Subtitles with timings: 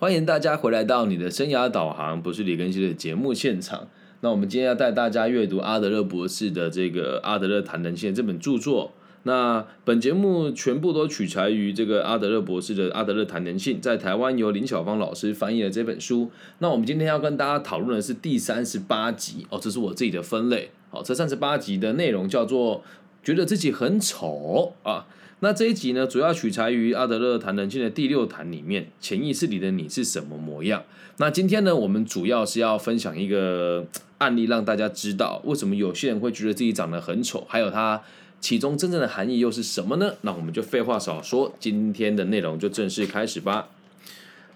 [0.00, 3.88] 欢迎大家回来到你的生涯导航，不是李根熙的节目现场。
[4.20, 8.92] 那我们今天要带大家阅读阿德勒博士的这个《阿德勒谈人性》这本著作。
[9.24, 16.30] 那本节目全部都取材于这个阿德勒博士的《阿德勒谈人性》，在台湾由林小芳老师翻译的这本书。
[16.60, 20.70] 那我们今天要跟大家讨论的是第三十八集哦，这是我自己的分类。
[20.90, 22.84] 好，这三十八集的内容叫做
[23.24, 25.08] “觉得自己很丑”啊。
[25.40, 30.82] 那这一集呢，主要取材于阿德勒谈人性的第六谈里面，潜意识里的你是什么模样？
[31.18, 33.86] 那今天呢，我们主要是要分享一个
[34.18, 38.02] 案例，让大家知道为什么有些人会觉得自己长得很丑，还有它
[38.40, 40.14] 其中真正的含义又是什么呢？
[40.22, 43.68] 那我们就废话少说，今天的内容就正式开始吧。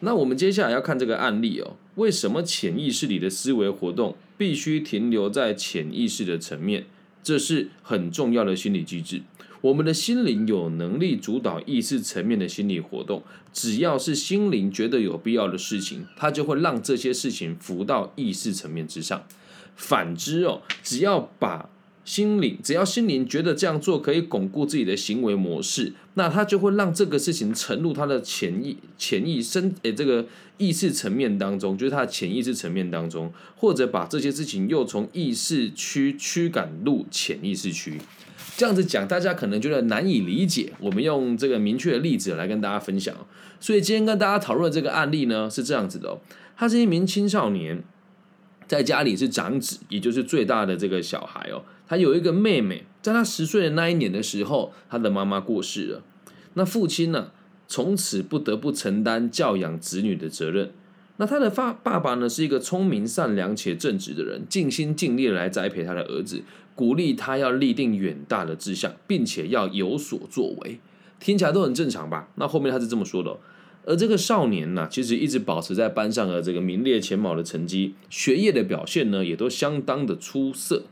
[0.00, 6.86] 那我们接下来要看这个案例哦，为什么潜意识里的思维活动必须停留在潜意识的层面？
[7.22, 9.22] 这是很重要的心理机制。
[9.62, 13.22] 我们的心灵有能力主导意识层面的心理活动，
[13.52, 19.24] 只要是心灵觉得有必要的事情，它就会让这些事情浮到意识层面之上。
[19.76, 21.70] 反之哦，只要把
[22.04, 30.26] 心灵，只要心灵觉得这样做可以巩固自己的行为模式，那它就会让这个事情沉入它的潜意、潜意深诶这个
[30.58, 38.00] 意识层面当中，就是它的潜意识层面当中，或者把这些事情又从意识区驱赶入潜意识区。
[38.56, 40.72] 这样子讲，大家可能觉得难以理解。
[40.78, 43.14] 我们用这个明确的例子来跟大家分享。
[43.58, 46.20] 所以今天跟大家讨论的这个案例呢，是这样子的哦：
[46.56, 47.82] 他是一名青少年，
[48.66, 51.64] 在家里是长子，也就是最大的这个小孩哦。
[51.88, 56.02] 他有一个妹妹，在他十岁的那一年的时候，他的妈妈过世了。
[56.54, 57.30] 那父亲呢，
[57.68, 60.72] 从此不得不承担教养子女的责任。
[61.18, 66.42] 那他的爸爸爸呢，是一个聪明、善良且正直的人，尽心尽力来栽培他的儿子。
[66.74, 70.80] 鼓励他要立定远大的志向，并且要有所作为，
[71.20, 72.28] 听起来都很正常吧？
[72.36, 73.36] 那后面他是这么说的，
[73.84, 80.84] 而这个少年呢，其实一直保持在班上的这个名列前茅的成绩，学业的表现呢，也都相当的出色，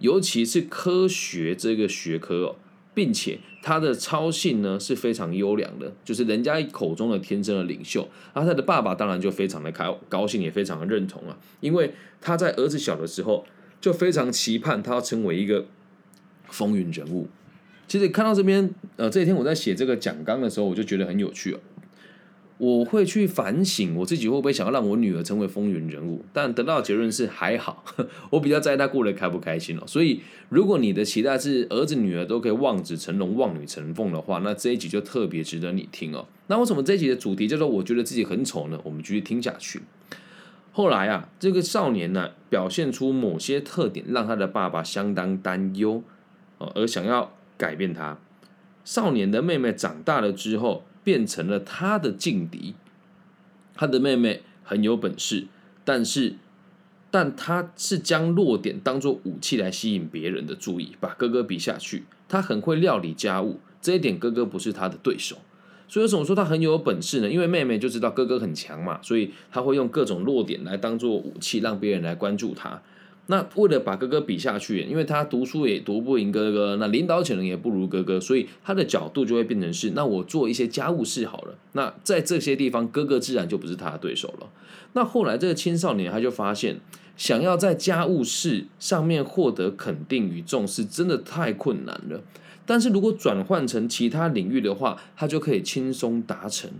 [0.00, 2.56] 尤其是科学这个学科哦，
[2.92, 8.08] 并且他的操性呢是非常优良的，就是人家口中的天生的领袖。
[8.32, 13.46] 而他的爸爸当然就非常的开高兴，也非常的认同啊，因为他在儿子小的时候。
[13.80, 15.66] 就非常期盼他要成为一个
[16.48, 17.28] 风云人物。
[17.86, 21.60] 其实看到这边，呃，这一天我在写这个讲纲的时候，我就觉得很有趣哦。
[22.58, 27.84] 我会去反省我自己会不会想要让我女儿成为风云人物，但得到的结论是还好。
[28.30, 29.84] 我比较在意她过得开不开心哦。
[29.86, 36.26] 所以，如果你的期待是儿子女儿都可以望子成龙、望女成凤的话，那这一集就特别值得你听哦。
[36.48, 38.80] 那为什么这一集的主题叫做“我觉得自己很丑”呢？
[38.82, 39.80] 我们继续听下去。
[40.78, 46.04] 后来啊，这个少年呢，表现出某些特点，让他的爸爸相当担忧，
[46.58, 48.16] 哦，而想要改变他。
[48.84, 52.76] 少年的妹妹长大了之后，变成了他的劲敌。
[53.74, 55.48] 他的妹妹很有本事，
[55.84, 56.36] 但是，
[57.10, 62.04] 但他是将弱点当做武器来吸引别人的注意，把哥哥比下去。
[62.28, 65.38] 他很会料理家务，这一点哥哥不是他的对手。
[65.88, 67.30] 所以为什么说他很有本事呢？
[67.30, 72.82] 因为妹妹就知道哥哥很强嘛，所以他会用各种弱点来当做武器，让别人来关注他。
[73.30, 81.54] 那为了把哥哥比下去，因为他读书也读不赢哥哥，那领导潜能也不如哥哥，所以他的角度就会变成是：那我做一些家务事好了。
[81.72, 84.48] 那在这些地方，哥哥自然就不是他的对手了。
[84.94, 86.80] 那后来这个青少年他就发现，
[87.18, 92.22] 想要在家务事上面获得肯定与重视，真的太困难了。
[92.68, 96.70] 但是如果转换成其他领域的话，他就可以轻松达成。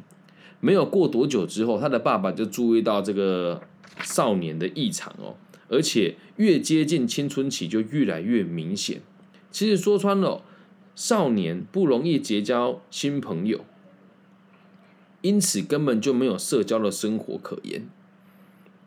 [0.60, 3.62] 没有过多久之后，他的爸爸就注意到这个
[4.02, 5.36] 少年的异常哦，
[5.68, 9.00] 而且越接近青春期就越来越明显。
[9.50, 10.42] 其实说穿了，
[10.94, 13.64] 少年不容易结交新朋友，
[15.22, 17.88] 因此根本就没有社交的生活可言。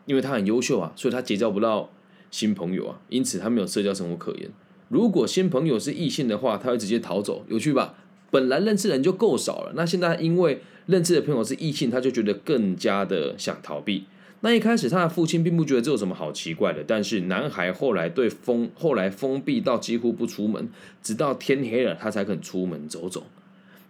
[0.05, 1.89] 因为他很优秀啊，所以他结交不到
[2.29, 4.51] 新朋友啊，因此他没有社交生活可言。
[4.91, 7.95] 如果新朋友是异性的话，他会直接逃走，有趣吧？
[8.29, 14.03] 本来认识人就够少了，那现在因为认识的朋友是异性，他就觉得更加的想逃避。
[14.41, 20.67] 那一开始他的父亲并不觉得这有什么好奇怪的，但是男孩后来对封后来封闭到几乎不出门，
[21.01, 23.23] 直到天黑了他才肯出门走走。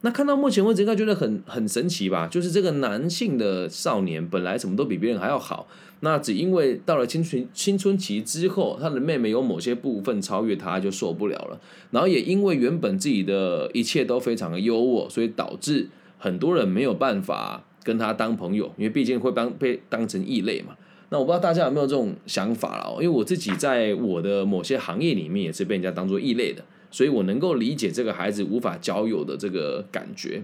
[0.04, 2.28] 那看到目前为止，应该觉得很很神奇吧？
[2.28, 5.68] 就是这个男性的少年本来什么都比别人还要好，
[6.00, 11.62] 那只因为到了青春青春期之后，他的妹妹有某些部分超越他，就受不了了。
[11.92, 15.88] 然后也因为原本自己的一切都非常的优渥，所以导致
[16.18, 20.76] 很多人没有办法跟他当朋友，因为毕竟会当被当成异类嘛。
[21.10, 22.94] 那我不知道大家有没有这种想法了？
[22.96, 26.64] 因为我自己在我的某些行业里面也是被人家当做异类的。
[26.92, 30.44] 所以我能够理解这个孩子无法交友的这个感觉，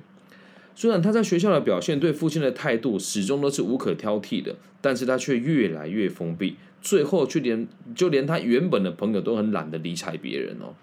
[0.73, 10.73] 虽然他在学校的表现对父亲的态度始终都是无可挑剔的，但是他却越来越封闭，最后却连就连他原本的朋友都很懒得理睬别人哦。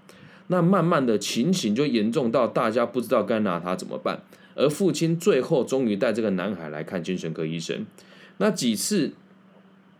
[0.49, 4.23] 那慢慢的情形就严重到大家不知道该拿他怎么办，
[4.55, 7.87] 而父亲最后终于带这个男孩来看精神科医生。
[8.37, 9.13] 那几次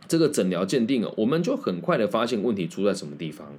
[0.07, 3.57] 这个诊疗鉴定啊，我们就很快的发现问题出在什么地方。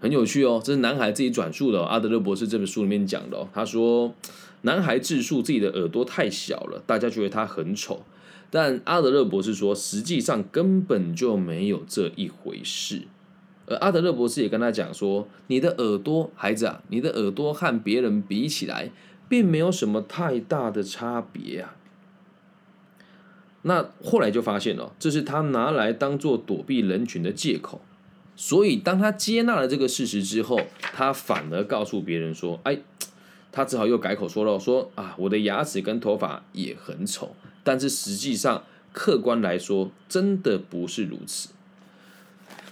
[0.00, 3.48] 很有趣哦，这是男孩自己转述的，阿德勒博士这本书里面讲的哦。
[3.52, 4.14] 他说，
[4.62, 8.04] 男孩自述自己的耳朵太小了，大家觉得他很丑。
[8.50, 13.02] 但阿德勒博士说，实际上根本就没有这一回事。
[13.66, 18.90] 而阿德勒博士也跟他讲说，你的耳朵，孩子啊，你的耳朵和别人比起来，
[19.28, 21.74] 并没有什么太大的差别啊。
[23.62, 27.80] 那后来就发现了，这是他拿来当做躲避人群的借口。
[28.40, 32.78] 所以，当他接纳了这个事实之后，他反而告诉别人说：“哎，
[33.50, 37.34] 他只好又改口说了，说啊，我的牙齿跟头发也很丑。
[37.64, 38.62] 但是实际上，
[38.92, 41.48] 客观来说，真的不是如此。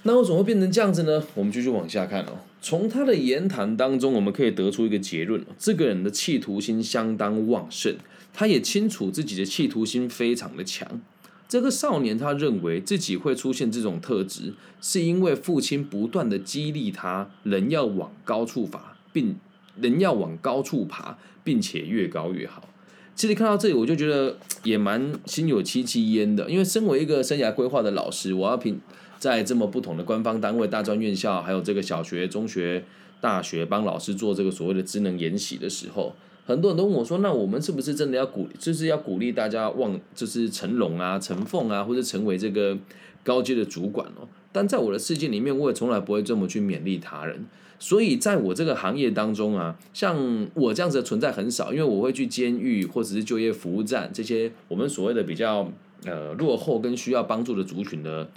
[0.03, 1.21] 那为什么会变成这样子呢？
[1.35, 2.39] 我们继续往下看哦。
[2.61, 7.97] 从他的言谈当中，我们可以得出一个结论：这个人的企图心相当旺盛，
[8.33, 11.01] 他也清楚自己的企图心非常的强。”
[11.47, 19.37] 这个少年他认为自己会出现这种特质，是因为父亲不断的激励他，人要往高处爬，并
[19.79, 22.67] 人要往高处爬，并且越高越好。
[23.15, 28.79] 其实看到这里，我就觉得也蛮心有戚戚焉的，因为身为一个生涯规划的老师，我要凭
[29.17, 32.83] 在这么不同的官方单位、大专院校，还有这个小学、中学、
[33.21, 36.13] 大学，帮老师做这个所谓的智能研习的时候。
[36.47, 42.77] 很多人都问我说：“那我们是不是真的要鼓，就是要鼓励大家望，就是成龙啊、成凤啊，或者成为这个
[43.21, 47.45] 高阶的主管哦？”但在我的世界里面，我也从来不会这么去勉励他人。
[47.77, 55.69] 所以在我这个行业当中啊，像我这样子的存在很少，因为我会去监狱或者是就业服务站这些我们所谓的比较
[56.05, 58.29] 呃落后跟需要帮助的族群的。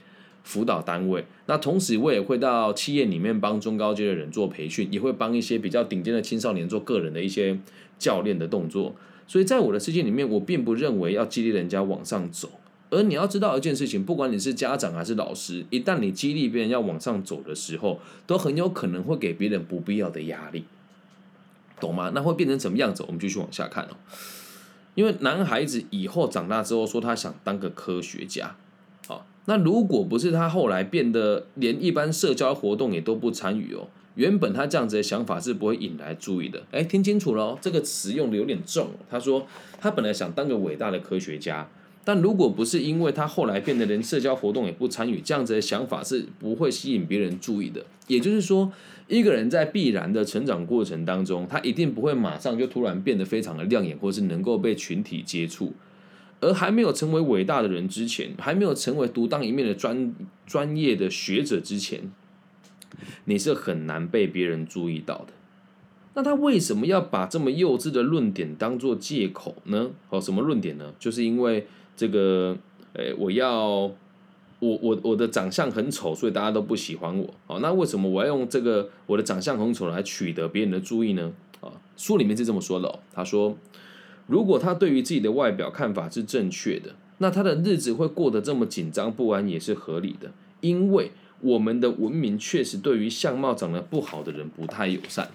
[0.51, 7.57] 辅导单位，那同时我也会到企业里面帮中高阶的人做培训，也会帮一些比较顶尖的青少年做个人的一些
[8.01, 8.97] 教练的动作。
[9.29, 12.51] 所以在我的世界里面，我并不认为要激励人家往上走。
[12.91, 20.65] 而你要知道一件事情，不管你是家长还是老师，一旦你激励别人要往上走的时候，都很有可能会给别人不必要的压力，
[21.79, 22.11] 懂吗？
[22.13, 23.05] 那会变成什么样子？
[23.07, 23.95] 我们继续往下看哦。
[24.97, 28.57] 因为男孩子以后长大之后说他想当个科学家。
[29.47, 36.63] 那如果不是他后来变得连一般社交活动也都不参与哦，原本他这样子的想法是不会引来注意的。
[36.71, 38.89] 哎，听清楚了哦，这个词用的有点重。
[39.09, 39.47] 他说
[39.81, 41.69] 他本来想当个伟大的科学家，
[42.05, 47.85] 但如果不是因为他后来变得连社交活动也不参与，这样子的想法是不会吸引别人注意的。
[48.07, 48.71] 也就是说，
[49.09, 55.73] 一个人在必然的成长过程当中，他一定不会马上就突然变得非常的亮眼，或是能够被群体接触。
[56.41, 60.15] 而还没有成为伟大的人之前，还没有成为独当一面的专
[60.47, 62.11] 专业的学者之前，
[63.27, 65.35] 你是很难被别人注意到的。
[66.15, 69.91] 那他为什么要把这么幼稚的论点当做借口呢？
[70.09, 70.95] 哦，什么论点呢？
[70.99, 72.57] 就是因为这个，
[72.95, 73.99] 诶，我要我
[74.61, 77.35] 我我的长相很丑，所以大家都不喜欢我。
[77.47, 81.33] 哦，那为什么我要用这个我的长相很丑来取得别人的注意呢？
[81.61, 83.59] 啊，书里面是这么说的哦，他说。
[84.31, 90.31] 如果他对于自己的外表看法是正确的，那他的日子会过得这么紧张不安也是合理的。
[90.61, 95.29] 因为我们的文明确实对于相貌长得不好的人不太友善。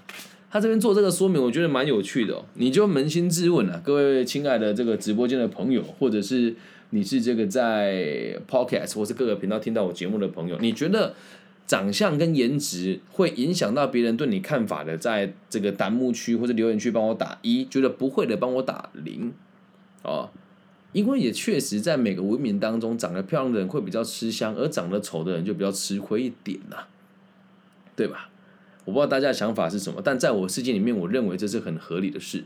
[0.49, 2.45] 他这边做这个说明，我觉得蛮有趣的哦。
[2.53, 6.55] 你就扪心自问啊，各位亲爱的这个直播间的朋友，或者是
[6.91, 11.13] 你是这个在 Podcast 或是各个频道听到我节目的朋友，你觉得？
[11.67, 19.33] 长相跟颜值会影响到别人对你看法的，在这个弹幕区或者留言区帮我打一，觉得不会的帮我打零，
[20.03, 20.29] 哦，
[20.93, 26.77] 因为也确实在每个文明当中，长得漂亮的人会比较吃香，而长得丑的人就比较吃亏一点呐，
[27.95, 28.29] 对吧？
[28.85, 32.43] 我不知道大家的想法是什么，但在我世界里面，我认为这是很合理的事。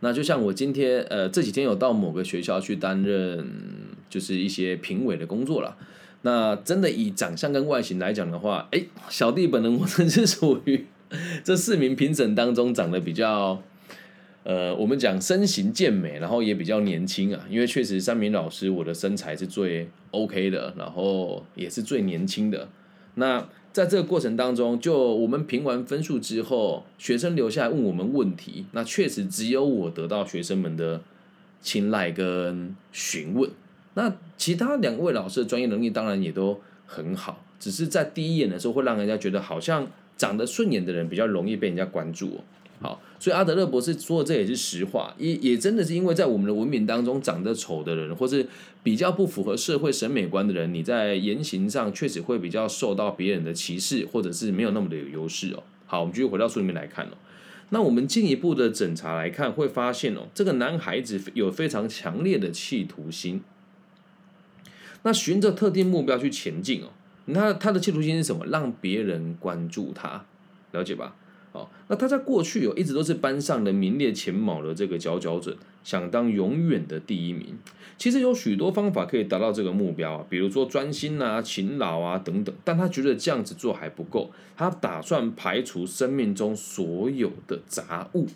[0.00, 3.46] 那就像我今天呃这几天有到某个学校去担任，
[4.10, 5.78] 就是一些评委的工作了。
[6.22, 10.86] 那真的以长相跟外形来讲的话，哎，小弟本人我真是属于
[11.42, 13.62] 这四名评审当中长得比较，
[14.44, 17.46] 呃，我们讲身形健美，然后也比较年轻啊。
[17.48, 22.68] 因为确实三名老师我的身材是最 OK 的，然后也是最年轻的。
[23.14, 31.00] 那在这个过程当中，就我们评完分数之后，学生留下来问我们问题，那确实只有我得到学生们的
[31.62, 33.50] 青睐跟询问。
[33.94, 42.44] 那其他两位老师的专业能力当然也都很好，只是在第一眼的时候会让人家觉得好像长得顺眼的人比较容易被人家关注哦。
[42.82, 48.46] 好，所以阿德勒博士说的这也是实话，也也真的是因为在我们的文明当中，长得丑的人，或是
[48.82, 55.62] 比较不符合社会审美观的人，你在言行上确实会比较受到别人的歧视，或者是没有那么的有优势哦。
[55.84, 57.10] 好，我们继续回到书里面来看哦。
[57.68, 63.42] 那我们进一步的诊查来看，会发现哦，这个男孩子有非常强烈的企图心。
[65.02, 66.88] 那循着特定目标去前进哦，
[67.26, 68.44] 那他的企图心是什么？
[68.46, 70.24] 让别人关注他，
[70.72, 71.14] 了解吧？
[71.52, 77.58] 哦，那他在过去有一直都是班上的名列前茅的这个佼佼者，想当永远的第一名。
[77.98, 82.54] 其实有许多方法可以达到这个目标啊，比如说专心啊、勤劳啊等等。
[82.62, 88.28] 但他觉得这样子做还不够，他打算排除生命中所有的杂物，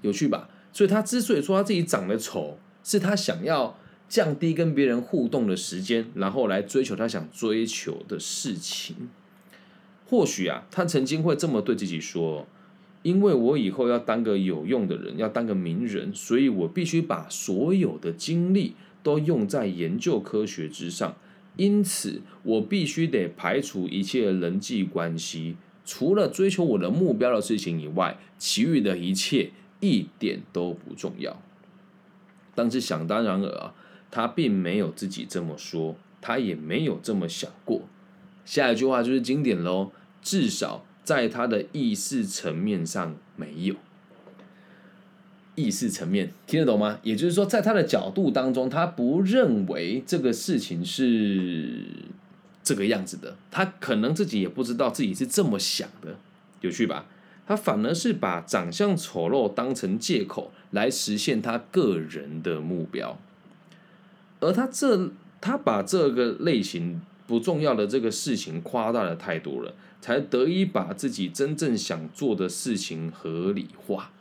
[0.00, 0.48] 有趣吧？
[0.72, 9.08] 所以他之所以说他自己长得丑，是他想要降低跟别人互动的时间，然后来追求他想追求的事情。
[10.08, 12.46] 或许啊，他曾经会这么对自己说
[13.02, 21.16] ：“因为我以后要当个有用的人，要当个名人，所以我必须把所有的精力都用在研究科学之上。
[21.56, 31.42] 因此，我必须得排除一切人际关系，除了追求我的目标的事情以外，其余的一切一点都不重要。”
[32.54, 33.74] 但是想当然尔啊，
[34.16, 37.82] 他并没有自己这么说，他也没有这么想过。
[38.46, 39.92] 下一句话就是经典喽，
[40.22, 43.74] 至少在他的意识层面上没有
[45.54, 46.98] 意识层面听得懂吗？
[47.02, 51.84] 也就是说，在他的角度当中，他不认为这个事情是
[52.62, 56.16] 这个样子的，他可能自己也不知道自己是这么想的，
[56.62, 57.04] 有趣吧？
[57.46, 63.18] 他反而是把长相丑陋当成借口来实现他个人的目标，
[64.40, 67.00] 而他这他把这个类型。
[67.28, 74.12] 不重要的这个事情夸大了太多了，才得以把自己真正想做的事情合理化。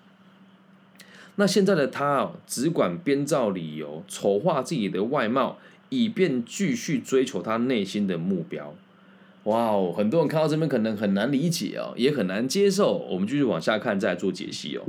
[1.36, 8.74] 那现在的他哦，只管编造理由，丑化自己的外貌，以便继续追求他内心的目标。
[9.45, 12.97] 哇哦，很多人看到这边可能很难理解哦，也很难接受。
[12.97, 14.83] 我们继续往下看，再做解析哦。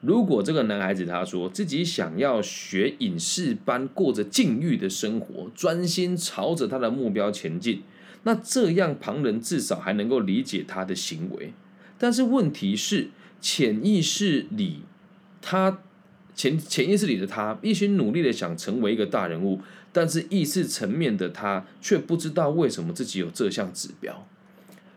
[0.00, 7.82] 如果这个男孩子他说自己想要学隐士般过着禁欲的生活，专心朝着他的目标前进，
[8.24, 11.52] 那这样旁人至少还能够理解他的行为。
[11.96, 14.82] 但是问题是，潜意识里
[15.40, 15.80] 他
[16.34, 19.60] 潜潜意识里的他一心努力的想成为一个大人物，
[19.92, 24.26] 但是意识层面的他却不知道为什么自己有这项指标，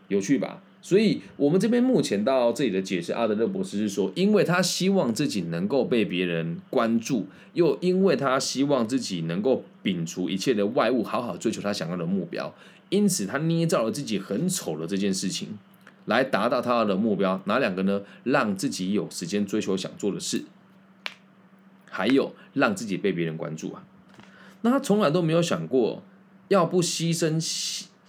[0.07, 0.61] 有趣吧？
[0.81, 12.53] 所以，我们这边目前到这里的解释，阿德勒博士是说，因为他希望自己能够被别人关注，又因为他希望自己能够摒除一切的外物，好好追求他想要的目标，
[12.89, 15.57] 因此他捏造了自己很丑的这件事情，
[16.03, 17.41] 来达到他的目标。
[17.45, 18.01] 哪两个呢？
[18.25, 20.43] 让自己有时间追求想做的事，
[21.89, 23.85] 还有让自己被别人关注啊。
[24.63, 26.03] 那他从来都没有想过，
[26.47, 27.39] 要不牺牲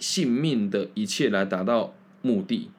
[0.01, 1.95] 性命的一切来达到。
[2.27, 2.71] 目的，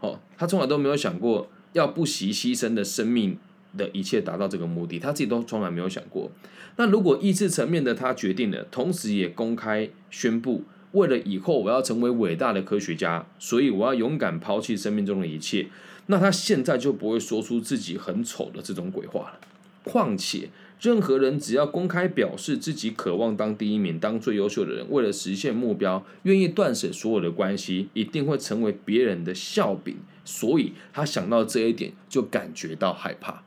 [0.00, 3.36] 哦，他从来都没有想过要不惜牺牲的生命
[3.76, 6.30] 的一切达到这个目的，他自己都从来没有想过。
[6.76, 15.68] 那如果意志层面的他决定了，同时也公开宣布，为了以后我要成为伟大的科学家，所以我要勇敢抛弃生命中的一切，
[16.06, 19.40] 那他现在就不会说出自己很丑的这种鬼话了。
[19.84, 20.48] 况且。
[20.80, 29.96] 任何人只要公开表示自己渴望当第一名、当最优秀的人，为了实现目标，愿意断舍所有的关系，一定会成为别人的笑柄。
[30.26, 33.44] 所以他想到这一点，就感觉到害怕。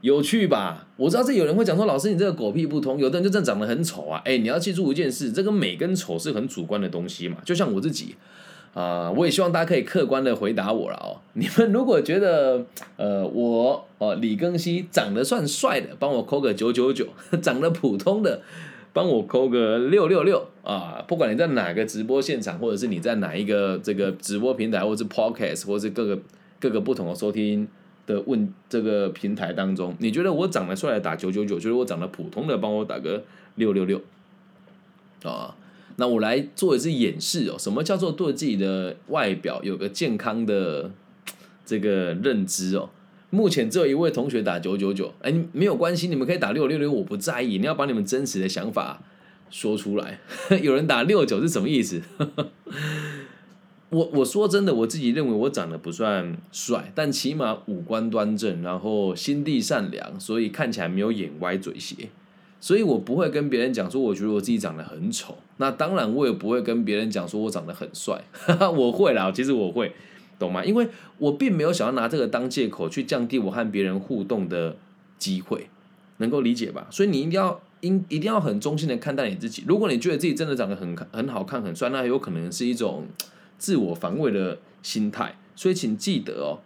[0.00, 0.86] 有趣吧？
[0.96, 4.22] 我知道这有人会讲说：“老师，你这个狗屁不通。”有的人就真的长得很丑啊！
[4.24, 7.38] 哎，你要记住一件事，这个美跟丑是很主观的东西嘛。
[7.44, 8.14] 就像我自己。
[8.72, 11.18] 啊，我也希望大家可以客观的回答我了哦。
[11.34, 12.64] 你们如果觉得，
[12.96, 17.06] 呃，我哦李庚希长得算帅的，帮我扣个九九九；
[17.42, 18.42] 长得普通的，
[18.92, 21.04] 帮我扣个六六六啊。
[21.08, 26.18] 不管你在哪个直播现场，或者是你在哪一个这个直播平台，或者是 Podcast，或者是各个
[26.60, 27.66] 各个不同的收听
[28.06, 33.24] 的问这个平台当中，你觉得我长得帅的打九九九，觉得我长得普通的帮我打个
[33.56, 34.00] 六六六
[35.24, 35.56] 啊。
[36.00, 40.90] 那我来做一次演示哦，什么叫做对自己的外表有个健康的
[41.66, 42.88] 这个认知哦？
[43.28, 47.58] 目前只有一位同学打九九九，哎，没有关系，你们可以打六六六，我不在意。
[47.58, 49.02] 你要把你们真实的想法
[49.50, 50.18] 说出来。
[50.62, 52.00] 有人打六九是什么意思？
[53.90, 62.08] 我我说真的，我自己认为我长得不算帅，但起码五官端正，然后心地善良，所以看起来没有眼歪嘴斜。
[62.60, 65.36] 所以我不会跟别人讲说，我觉得我自己长得很丑。
[65.56, 68.22] 那当然，我也不会跟别人讲说我长得很帅。
[68.76, 69.92] 我会啦，其实我会，
[70.38, 70.64] 懂吗？
[70.64, 70.88] 因为
[71.18, 74.76] 我并没有想要拿这个当借口去降低我和别人互动的
[75.18, 75.68] 机会，
[76.18, 76.86] 能够理解吧？
[76.90, 79.64] 所以你一定要应一定要很中性的看待你自己。
[79.66, 83.06] 如果你觉得自己真的长得很很好看、很帅，那有可能是一种
[83.56, 85.36] 自我防卫的心态。
[85.56, 86.60] 所以请记得哦，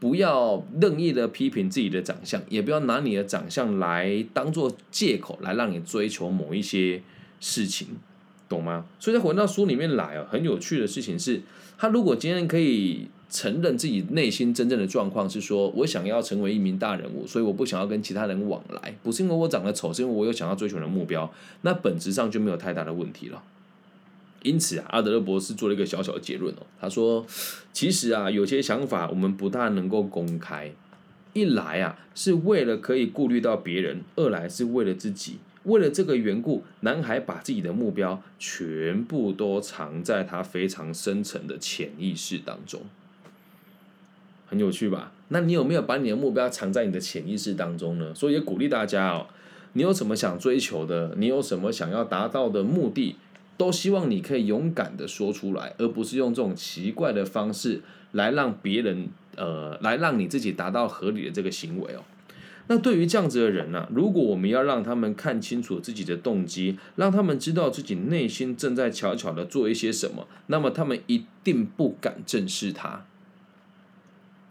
[0.00, 7.02] 不要任意的批评自己的长相，也不要拿你的长相来当做借口来让你追求某一些
[7.40, 7.88] 事情，
[8.48, 8.86] 懂吗？
[8.98, 11.42] 所以在回到书里面来啊，很有趣的事情是，
[11.76, 13.08] 他如果今天可以。
[13.30, 23.42] 承认自己内心真正的状况是说，我想要成为一名大人物，所以我不想要跟其他人往来，不是因为我长得丑，是因为我有想要追求的目标，那本质上就没有太大的问题了。
[24.42, 27.26] 因此啊，阿德勒博士做了一个小小的结论哦，他说，
[27.72, 30.72] 其实啊，有些想法我们不大能够公开，
[31.32, 35.38] 一来啊是为了可以顾虑到别人，二来是为了自己。
[35.64, 42.80] 为了这个缘故，男孩把自己的目标全部都藏在他非常深层的潜意识当中。
[44.46, 45.12] 很有趣吧？
[45.28, 48.14] 那你有没有把你的目标藏在你的潜意识当中呢？
[48.14, 49.26] 所以也鼓励大家哦，
[49.74, 53.16] 你有什么想追求的，你有什么想要达到的目的，
[53.58, 62.02] 都希望你可以勇敢的说出来，而不是用这种奇怪的方式来让别人呃，来让你自己达到合理的这个行为哦。
[62.68, 73.06] 那对于这样子的人呢，如果我们要让他们看清楚自己的动机，让他们知道自己内心正在悄悄的做一些什么，那么他们一定不敢正视他。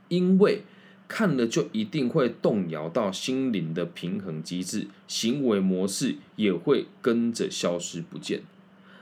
[0.10, 0.64] 因为
[1.08, 8.42] 看了就一定会动摇到心灵的平衡机制，行为模式也会跟着消失不见。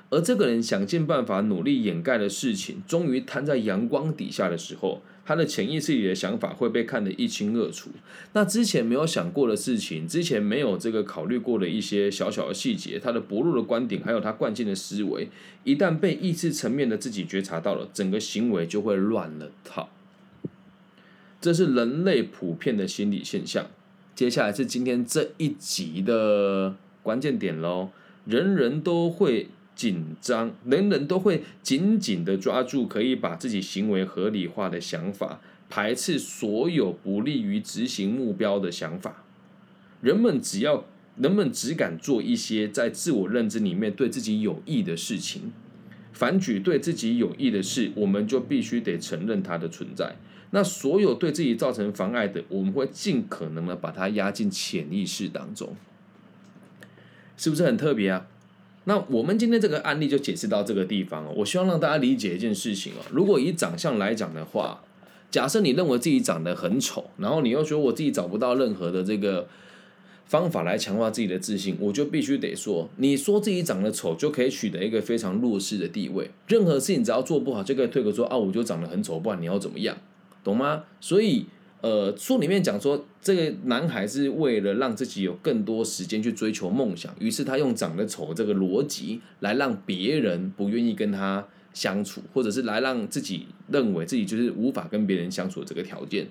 [0.09, 7.89] 而这个人想尽办法努力掩盖的事情，终于摊在阳光底下的时候，他的潜意识里的想法会被看得一清二楚。
[8.33, 15.27] 那之前没有想过的事情，之前没有这个考虑过的一些小小的细节，他的薄弱的观点，还有他惯性的思维，
[15.63, 19.89] 一旦被意识层面的自己觉察到了，整个行为就会乱了套。
[21.41, 23.67] 这是人类普遍的心理现象。
[24.15, 27.89] 接下来是今天这一集的关键点喽。
[28.25, 39.23] 人人都会紧张，人人都会紧紧的抓住可以把自己行为合理化的想法，排斥所有不利于执行目标的想法。
[40.01, 40.85] 人们只要
[41.17, 45.51] 人们只敢做一些在自我认知里面对自己有益的事情。
[46.13, 50.15] 反举对自己有益的事，我们就必须得承认它的存在。
[50.51, 55.75] 那所有对自己造成妨碍的，我们会尽可能的把它压进潜意识当中，
[57.35, 58.27] 是不是很特别啊？
[58.85, 61.33] 那我们今天这个案例就解释到这个地方哦。
[61.35, 63.05] 我希望让大家理解一件事情哦。
[63.11, 64.81] 如果以长相来讲的话，
[65.29, 69.47] 假设你认为自己长得很丑，然后你又觉得我自己找不到任何的这个
[70.25, 76.31] 方法来强化自己的自信，我就必须得说，你说自己长得丑就可以取得一个非常弱势的地位。
[76.47, 79.97] 任何事情只要做不好，就可以推个说啊，我就长得很丑，不然你要怎么样？
[80.43, 80.83] 懂吗？
[81.01, 81.47] 所以，
[81.85, 96.27] 呃，书里面讲说，这个男孩是为了让自己有更多时间去追求梦想，于是他用长得丑这个逻辑来让别人不愿意跟他相处，或者是来让自己认为自己就是无法跟别人相处的这个条件，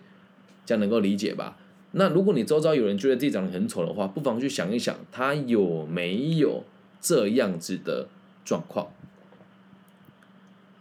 [0.66, 1.56] 这样能够理解吧？
[1.92, 6.64] 那如果你周遭有人觉得自己长得很丑的话，不妨去想一想，他有没有
[7.00, 8.08] 这样子的
[8.44, 8.88] 状况？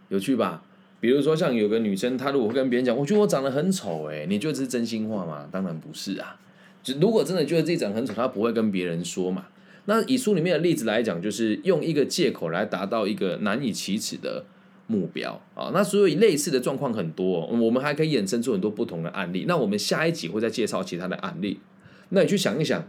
[0.08, 0.64] 有趣吧？
[1.04, 5.46] 比如说，像有个女生，她如果会跟别人讲，我觉得我长得很丑，哎，你觉得这是真心话吗？
[5.52, 6.40] 当然不是啊。
[6.82, 9.44] 就如果真的觉得自己长得很丑，她不会跟别人说嘛。
[9.84, 14.46] 那以书里面的例子来讲，就是用一个借口来达到一个难以启齿的
[14.86, 15.70] 目标啊。
[15.74, 19.44] 那所以类似的状况很多，我们还可以衍生出很多不同的案例。
[19.46, 21.60] 那我们下一集会再介绍其他的案例。
[22.08, 22.88] 那你去想一想，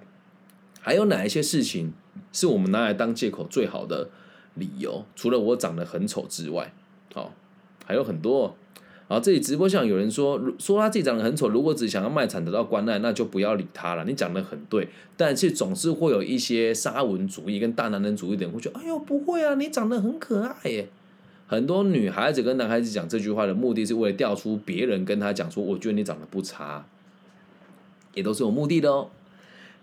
[0.79, 1.91] 还有哪一些事情
[2.31, 4.09] 是我们拿来当借口最好的
[4.53, 5.03] 理由？
[5.17, 6.73] 除了我长得很丑之外，
[7.13, 7.33] 好。
[7.85, 8.55] 还有很多，
[9.07, 14.03] 然后这里直播上有人说说他自己长得很丑，如果只想要卖惨得到关爱，那就不要理他了。
[14.05, 20.87] 你讲的很对，但是总是会有一些沙文主义跟大男人主义的人会觉得，哎呦不会啊，你长得很可爱耶。
[21.47, 26.85] 很多女孩子跟男孩子讲这句话的目的是为了调出别人跟他讲说，我觉得你长得不差，
[28.15, 29.09] 也都是有目的的哦。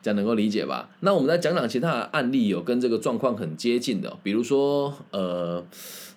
[0.03, 0.91] 这样能够理解吧？
[1.01, 5.65] 那我们再讲讲其他的案例，有跟这个状况很接近的，比如说呃。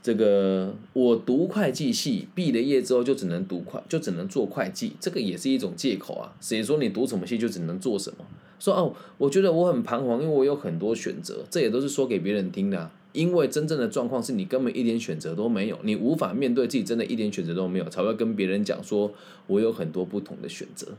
[0.05, 6.31] 这个我读会计系，毕了业之后就只能读会，就只能做会计，这个也是一种借口啊。
[6.39, 8.17] 谁说你读什么系就只能做什么？
[8.59, 12.91] 说哦，我觉得我很彷徨，因为我有很多选择，这也都是说给别人听的。
[13.13, 19.11] 因为真正的状况是你根本一点选择都没有，你无法面对自己真的一点选择都没有，才会跟别人讲说
[19.47, 20.89] 我有很多不同的选择，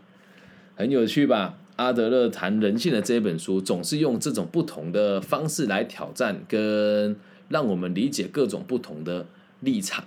[0.74, 1.56] 很有趣吧？
[1.76, 7.16] 阿德勒谈人性的这一本书，总是用这种不同的方式来挑战跟。
[7.48, 9.24] 让我们理解各种不同的
[9.60, 10.04] 立场。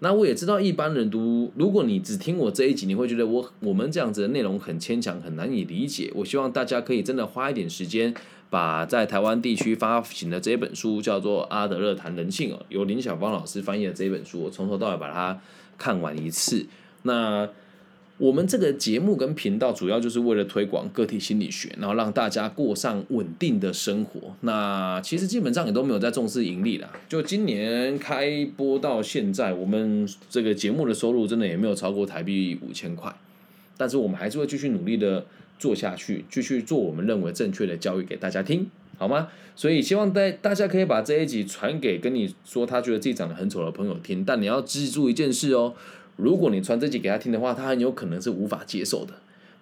[0.00, 6.12] 那我也知道一般人读，如果你只听我这一集，你会觉得我我们这样子的内容很牵强，很难以理解。
[6.14, 8.12] 我希望大家可以真的花一点时间，
[8.50, 15.40] 把在台湾地区发行的这一本书叫做《阿德勒谈人性》哦，由林小芳老师翻译的这一本书，我从头到尾把它
[15.78, 16.66] 看完一次。
[17.04, 17.48] 那
[18.18, 24.36] 我们这个节目跟频道主要就是为了推广个体心理学，然后让大家过上稳定的生活。
[24.42, 26.88] 那其实基本上也都没有在重视盈利啦。
[27.08, 33.12] 就今年开播到现在，我们这个节目的收入真的也没有超过台币五千块。
[33.76, 35.26] 但是我们还是会继续努力的
[35.58, 39.26] 做下去，继续做我们认为正确的教育给大家听，好吗？
[39.56, 44.24] 所以希望大大家可以把这一集传给跟你说他觉得自己长得很丑的朋友听。
[44.24, 45.74] 但你要记住一件事哦。
[46.16, 49.14] 如果你传这集给他听的话，他很有可能是无法接受的。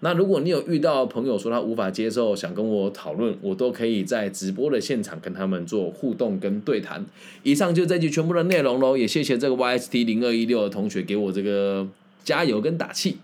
[0.03, 7.05] 那如果你有遇到朋友说他无法接受，想跟我讨论，我都可以在直播的现场跟他们做互动跟对谈。
[7.43, 11.87] 以上就这集全部的内容喽，也谢谢这个 YST 零二一六的同学给我这个
[12.25, 13.19] 加油跟打气。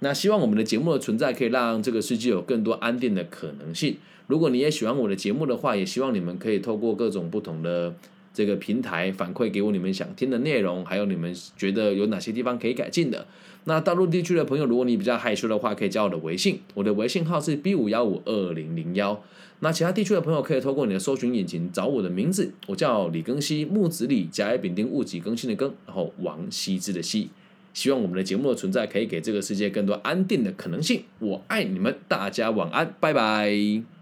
[0.00, 3.96] 那希望我们的节目的存在可以让这个世界有更多安定的可能性。
[4.26, 7.94] 如果你也喜欢我的节目的话，也希望你们可以透过各种不同的。
[8.34, 13.26] 这个平台反馈给我你们想听的内容，还有你们觉得有哪些地方可以改进的。
[13.66, 19.22] 那大陆地区的朋友，如果你比较害羞的话，可以加我的微信，我的微信号是 B 五幺五二零零幺。
[19.60, 27.30] 那其他地区的朋友可以透过你的搜寻引擎找我的名字，我叫李更新，木子李，甲乙丙丁戊己更新的更，然后王羲之的羲。
[27.72, 31.04] 希望我们的节目的存在可以给这个世界更多安定的可能性。
[31.20, 33.93] 我爱你们，大家晚安，拜拜。